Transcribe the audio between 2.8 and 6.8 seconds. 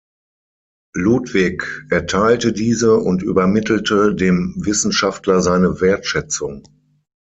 und übermittelte dem Wissenschaftler seine Wertschätzung.